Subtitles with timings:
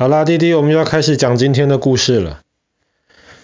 [0.00, 2.42] 好啦，弟弟，我们要开始讲今天的故事了。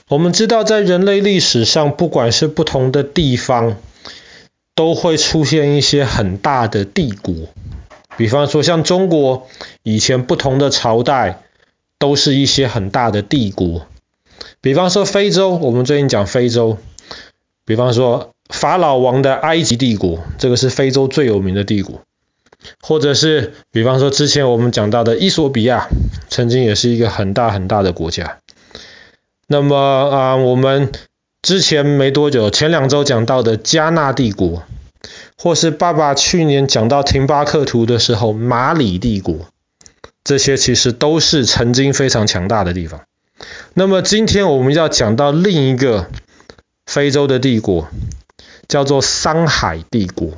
[0.07, 3.77] 我们知道，在人类历史上，不管是不同的地方，
[4.77, 7.35] 都会出现一些很大的帝国。
[8.17, 9.49] 比方说，像中国
[9.83, 11.43] 以前不同的朝代，
[11.99, 13.89] 都是一些很大的帝国。
[14.61, 16.79] 比方说非洲，我们最近讲非洲。
[17.65, 22.03] 比方说法老王的埃及帝国，这个是非洲最有名的帝国。
[22.81, 25.89] 或者是，比方说之前我们讲到的伊索比亚，
[26.29, 28.39] 曾经也是一个很大很大的国家。
[29.47, 30.91] 那么啊，我们
[31.43, 34.63] 之前没多久，前两周讲到的加纳帝国，
[35.37, 39.47] 或是爸爸去年讲到廷巴克图的时候，马里帝国，
[40.25, 43.03] 这些其实都是曾经非常强大的地方。
[43.75, 46.09] 那么今天我们要讲到另一个
[46.87, 47.89] 非洲的帝国，
[48.69, 50.33] 叫做桑海帝国。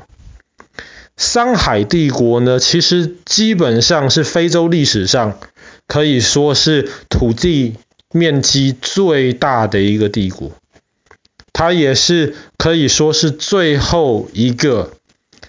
[1.16, 5.39] 桑海帝国呢，其实基本上是非洲历史上
[5.87, 7.77] 可以说是土地
[8.12, 10.53] 面积最大的一个帝国，
[11.53, 14.92] 它也是可以说是最后一个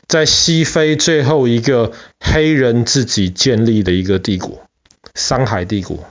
[0.08, 4.62] 在西非最后一个黑人自己建立的一个帝国——
[5.14, 6.06] 桑海帝国。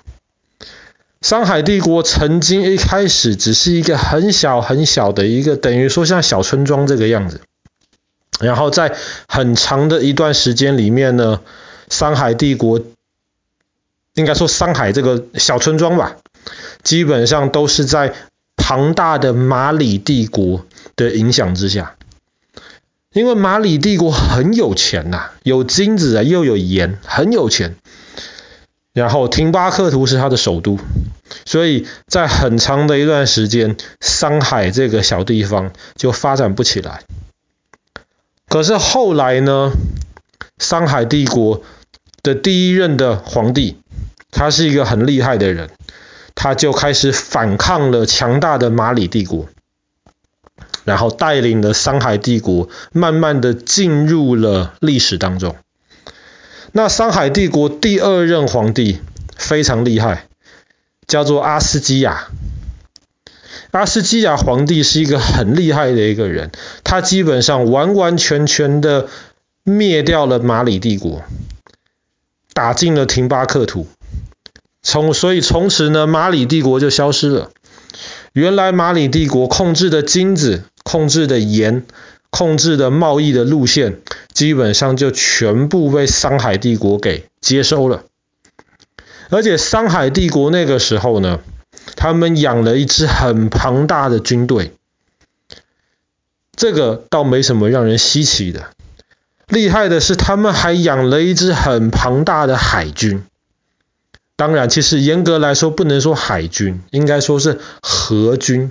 [1.22, 7.40] 桑海帝国曾经一开始只是一个很小很小的一个，等于说像小村庄这个样子。
[8.40, 8.96] 然后在
[9.28, 11.40] 很长的一段时间里面呢，
[11.88, 12.80] 桑海帝国
[14.14, 16.16] 应该说桑海这个小村庄吧，
[16.82, 18.14] 基本上都是在
[18.56, 21.94] 庞大的马里帝国的影响之下。
[23.12, 27.76] 因为马里帝国很有钱呐，有金子啊，又有盐，很有钱。
[28.92, 30.78] 然后廷巴克图是他的首都，
[31.44, 37.02] 所以在很长的一段时间，桑海这个小地方就发展不起来。
[38.48, 39.72] 可是后来呢，
[40.58, 41.62] 商海帝国
[42.22, 43.76] 的第一任的皇帝，
[44.30, 45.70] 他是一个很厉害的人，
[46.34, 49.46] 他就开始反抗了强大的马里帝国，
[50.84, 55.56] 然后带领了商海帝国慢慢的进入了历史当中。
[56.72, 59.00] 那商海帝国第二任皇帝
[59.36, 60.28] 非常厉害，
[61.06, 62.28] 叫做阿斯基亚。
[63.76, 66.50] 阿斯基亚皇帝是一个很厉害的一个人，
[66.82, 69.08] 他基本上完完全全的
[69.64, 71.22] 灭掉了马里帝国，
[72.54, 73.86] 打进了廷巴克图，
[74.82, 77.50] 从所以从此呢，马里帝国就消失了。
[78.32, 81.84] 原来马里帝国控制的金子、控制的盐、
[82.30, 83.98] 控制的贸易的路线，
[84.32, 88.04] 基本上就全部被桑海帝国给接收了。
[89.28, 91.40] 而且桑海帝国那个时候呢，
[91.96, 94.72] 他们养了一支很庞大的军队，
[96.54, 98.68] 这个倒没什么让人稀奇的。
[99.48, 103.24] 厉害的是，他们还养了一支很庞大的海军。
[104.36, 108.70] 当然，其实严格来说不能说海军，应该说是河军。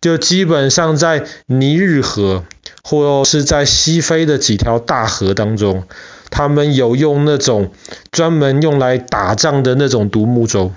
[0.00, 2.44] 就基本上在尼日河
[2.82, 5.86] 或是在西非的几条大河当中，
[6.30, 7.72] 他们有用那种
[8.10, 10.72] 专门用来打仗的那种独木舟。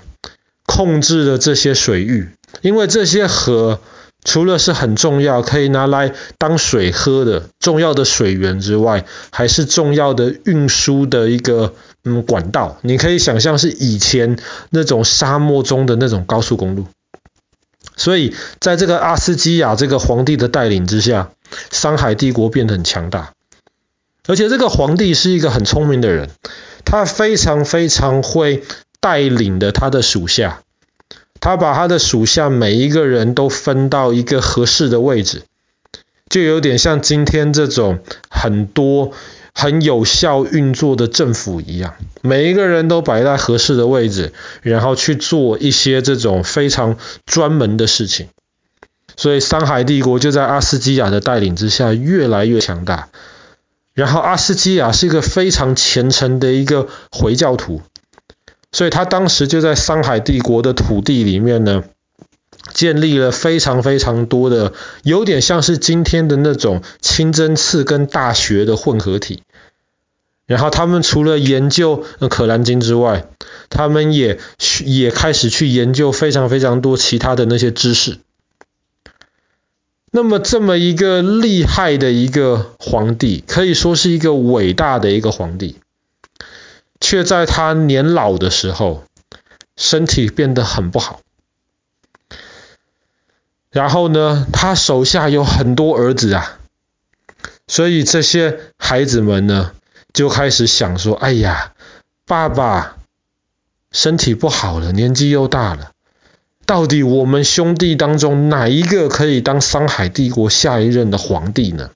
[0.68, 2.28] 控制了这些水域，
[2.60, 3.80] 因为这些河
[4.22, 11.74] 除了是很重要，可以拿来当水喝的重要的水源之外，还是重要的运输的一个
[12.04, 12.78] 嗯管道。
[12.82, 14.38] 你可以想象是以前
[14.70, 16.86] 那种沙漠中的那种高速公路。
[17.96, 21.30] 所以在这个阿斯基亚这个皇帝的带领之下，
[21.70, 23.32] 桑海帝国变得很强大。
[24.26, 26.28] 而且这个皇帝是一个很聪明的人，
[26.84, 28.62] 他非常非常会
[29.00, 30.62] 带领的他的属下。
[31.40, 35.42] 他把他的属下每一个人都分到一个合适的位置，
[36.28, 39.12] 就有点像今天这种很多
[39.54, 44.32] 很有效运作的政府一样，每一个人都摆在合适的位置，
[44.62, 48.28] 然后去做一些这种非常专门的事情。
[49.16, 53.10] 所以桑海帝国就在阿斯基亚的带领之下越来越强大。
[53.94, 57.80] 然后阿斯基亚是一个非常虔诚的一个回教徒。
[58.70, 61.84] 所以他当时就在商海帝国的土地里面呢，
[62.74, 64.72] 建立了非常非常多的，
[65.02, 69.42] 有点像是今天的那种清真寺跟大学的混合体。
[70.46, 73.26] 然后他们除了研究可兰经之外，
[73.68, 74.38] 他们也
[74.84, 78.18] 也开始去研究非常非常多其他的那些知识。
[80.10, 85.76] 那么这么一个厉害的一个皇帝，可以说是一个伟大的一个皇帝。
[87.00, 89.04] 却在他年老的时候，
[89.76, 91.20] 身体变得很不好。
[93.70, 96.58] 然后呢，他手下有很多儿子啊，
[97.66, 99.72] 所以这些孩子们呢，
[100.12, 101.74] 就开始想说：“哎呀，
[102.26, 102.96] 爸爸
[103.92, 105.92] 身体不好了，年纪又大了，
[106.66, 111.90] 到底我们兄弟当中哪一个可以当桑海帝国下一任的皇帝呢？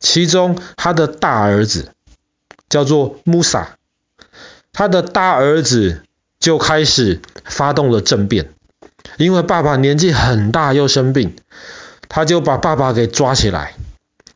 [0.00, 1.92] 其中他的大儿子
[2.68, 3.76] 叫做穆萨，
[4.72, 6.02] 他的大儿子
[6.38, 8.50] 就开始发动了政变，
[9.16, 11.36] 因为爸爸年纪很大又生病，
[12.08, 13.74] 他就把爸爸给抓起来，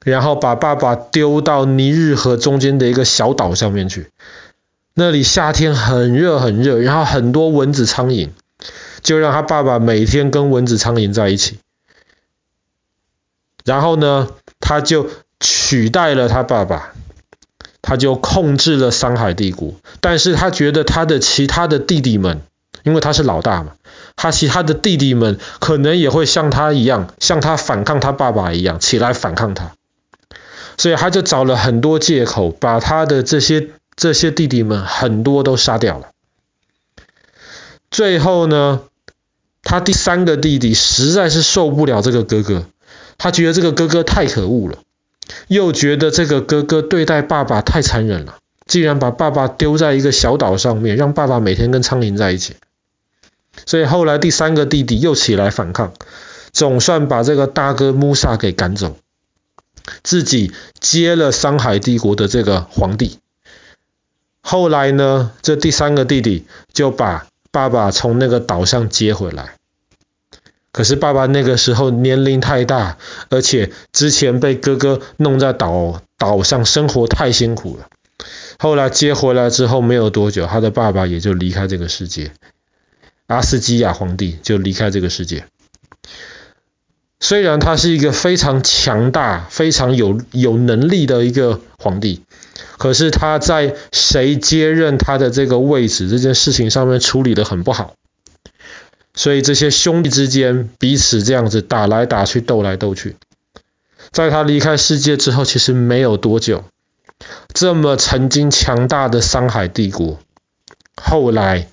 [0.04, 4.08] 然后把爸爸丢到尼日河中间的一个小岛上面去。
[4.94, 8.30] 那里夏天很热很热，然后很多蚊子苍蝇，
[9.02, 11.58] 就让他爸爸每天跟蚊子苍蝇在一起。
[13.64, 14.28] 然后呢，
[14.58, 16.92] 他就取代了他爸爸，
[17.82, 19.74] 他就控制了桑海帝国。
[20.00, 22.42] 但是他觉得他的其他的弟弟们，
[22.82, 23.72] 因为他是老大嘛，
[24.16, 29.72] 他其他的弟弟们可能也会像他一样，像他反抗他爸爸一样起来反抗他。
[30.76, 33.68] 所以他就找了很多借口，把他的这些。
[33.96, 36.06] 这些弟弟们很多都杀掉了。
[37.90, 38.80] 最后呢，
[39.62, 42.64] 他第三个弟弟实在是受不了这个哥哥，
[43.18, 44.78] 他觉得这个哥哥太可恶了，
[45.48, 52.56] 又觉得这个哥哥对待爸爸太残忍了，竟然把爸爸丢在一个小岛上面，让爸爸每天跟苍蝇在一起。
[53.66, 55.92] 所以后来第三个弟弟又起来反抗，
[56.52, 58.96] 总算把这个大哥穆萨给赶走，
[60.02, 63.18] 自己接了桑海帝国的这个皇帝。
[64.40, 69.56] 后来呢，这第三个弟弟就把爸爸从那个岛上接回来。
[70.72, 77.86] 可是爸爸那个时候年龄太大，而且之前被哥哥弄在岛岛上生活太辛苦了。
[78.58, 82.32] 后来接回来之后没有多久，他的爸爸也就离开这个世界，
[83.26, 85.44] 阿斯基亚皇帝就离开这个世界。
[87.18, 92.22] 虽然他是一个非常强大、非常有有能力的一个皇帝。
[92.78, 97.94] 可是他在谁接任他的这个位置这件事情上面处理得很不好，
[99.20, 103.16] 所以这些兄弟之间彼此这样子打来打去，斗来斗去。
[104.12, 106.64] 在他离开世界之后，其实没有多久，
[107.52, 110.20] 这么曾经强大的商海帝国，
[110.96, 111.68] 后来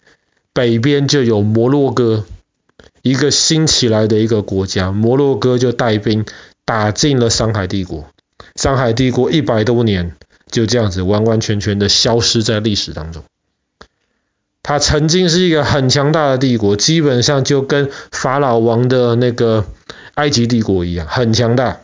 [0.52, 2.26] 北边就有摩洛哥，
[3.02, 6.26] 一个新起来的一个国家，摩洛哥就带兵
[6.66, 8.10] 打进了商海帝国，
[8.58, 10.18] 商海帝国一百多年。
[10.52, 13.24] 就这样子完完全全的消失在历史当中。
[14.68, 19.66] 他曾经是一个很强大的帝国，基本上就跟法老王的那个
[20.16, 21.80] 埃及帝国一样，很强大，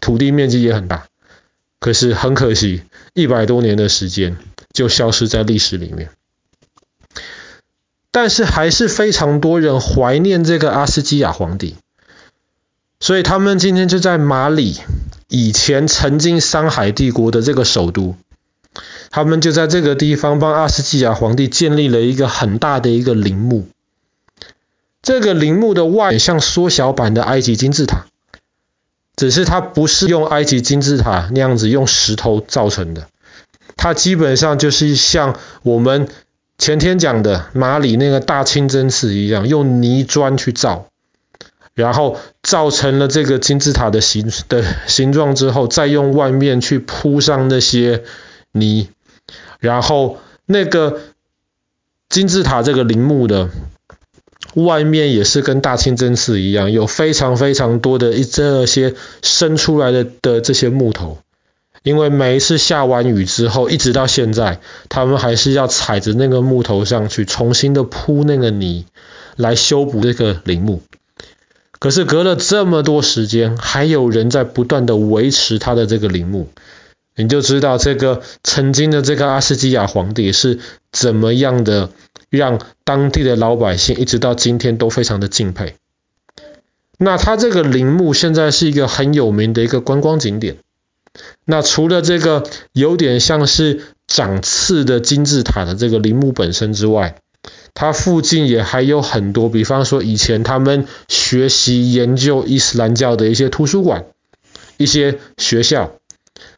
[0.00, 1.06] 土地面积也很大。
[1.78, 2.82] 可是很可惜，
[3.12, 4.36] 一百多年的时间
[4.72, 6.10] 就消失在历史里面。
[8.10, 11.76] 但是还是非常多人怀念这个阿斯基亚皇帝，
[12.98, 14.80] 所以他们今天就在马里。
[15.28, 18.16] 以前曾经桑海帝国的这个首都，
[19.14, 23.68] 他们就在这个地方帮阿斯基亚皇帝建立了一个很大的一个陵墓。
[25.02, 28.06] 这个陵墓的外像缩小版的埃及金字塔，
[29.14, 33.06] 只是它不是用埃及金字塔那样子用石头造成的，
[33.76, 36.08] 它基本上就是像我们
[36.58, 40.88] 前天讲的马里那个大清真寺一样，用泥砖去造。
[41.74, 48.02] 然后造成了这个金字塔的形的形状之后，再用外面去铺上那些
[48.50, 48.88] 泥，
[49.58, 51.00] 然后那个
[52.08, 53.50] 金字塔这个陵墓的
[54.54, 61.18] 外面也是跟大清真寺一样，有非常非常多的一这些生出来的的这些木头，
[61.82, 68.86] 因为每一次下完雨之后，一直到现在，他们还是要踩着那个木头上去重新的铺那个泥，
[69.36, 70.82] 来修补这个陵墓。
[71.80, 76.48] 可是隔了这么多时间，还有人在不断的维持他的这个陵墓，
[77.16, 80.58] 你就知道这个曾经的这个阿斯基亚皇帝是
[80.90, 81.90] 怎么样的，
[82.28, 85.76] 让当地的老百姓一直到今天都非常的敬佩。
[86.98, 90.58] 那他这个陵墓现在是一个很有名的一个观光景点。
[91.44, 97.16] 那除了这个有点像是长刺的金字塔的这个陵墓本身之外，
[97.74, 104.06] 它附近也还有很多，比方说以前他们学习研究伊斯兰教的一些图书馆、
[104.76, 105.92] 一些学校，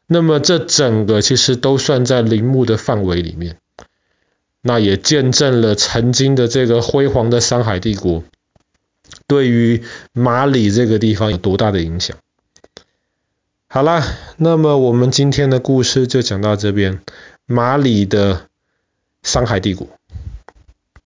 [0.06, 3.58] 那么这整个其实都算在陵墓的范围里面。
[4.62, 8.24] 那也见证了曾经的这个辉煌的桑海帝国，
[9.28, 12.16] 对于马里这个地方有多大的影响。
[13.68, 14.04] 好啦，
[14.38, 17.00] 那么我们今天的故事就讲到这边，
[17.46, 18.48] 马里的
[19.22, 19.86] 桑海帝国。